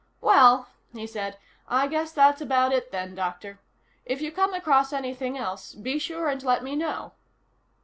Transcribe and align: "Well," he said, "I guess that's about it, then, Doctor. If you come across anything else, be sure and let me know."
"Well," 0.19 0.67
he 0.93 1.05
said, 1.05 1.37
"I 1.67 1.85
guess 1.85 2.11
that's 2.11 2.41
about 2.41 2.73
it, 2.73 2.91
then, 2.91 3.13
Doctor. 3.13 3.59
If 4.03 4.19
you 4.19 4.31
come 4.31 4.55
across 4.55 4.91
anything 4.91 5.37
else, 5.37 5.75
be 5.75 5.99
sure 5.99 6.27
and 6.27 6.41
let 6.41 6.63
me 6.63 6.75
know." 6.75 7.11